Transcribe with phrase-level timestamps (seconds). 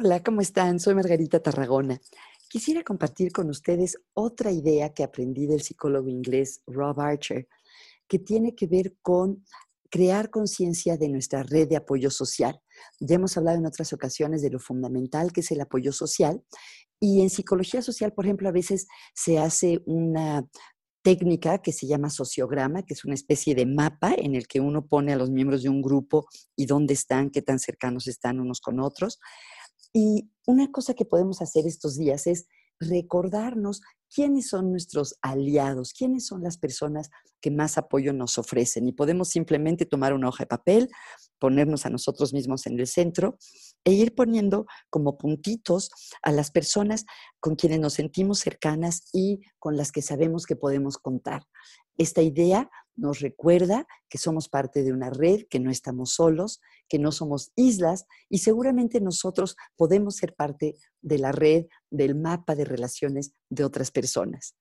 [0.00, 0.78] Hola, ¿cómo están?
[0.78, 2.00] Soy Margarita Tarragona.
[2.48, 7.48] Quisiera compartir con ustedes otra idea que aprendí del psicólogo inglés Rob Archer,
[8.06, 9.44] que tiene que ver con
[9.90, 12.60] crear conciencia de nuestra red de apoyo social.
[13.00, 16.44] Ya hemos hablado en otras ocasiones de lo fundamental que es el apoyo social
[17.00, 18.86] y en psicología social, por ejemplo, a veces
[19.16, 20.48] se hace una
[21.02, 24.86] técnica que se llama sociograma, que es una especie de mapa en el que uno
[24.86, 28.60] pone a los miembros de un grupo y dónde están, qué tan cercanos están unos
[28.60, 29.18] con otros.
[29.92, 32.46] Y una cosa que podemos hacer estos días es
[32.80, 33.80] recordarnos
[34.14, 38.88] quiénes son nuestros aliados, quiénes son las personas que más apoyo nos ofrecen.
[38.88, 40.88] Y podemos simplemente tomar una hoja de papel,
[41.38, 43.36] ponernos a nosotros mismos en el centro
[43.84, 45.90] e ir poniendo como puntitos
[46.22, 47.04] a las personas
[47.40, 51.46] con quienes nos sentimos cercanas y con las que sabemos que podemos contar.
[51.96, 56.98] Esta idea nos recuerda que somos parte de una red, que no estamos solos, que
[56.98, 62.64] no somos islas y seguramente nosotros podemos ser parte de la red, del mapa de
[62.64, 64.56] relaciones de otras personas.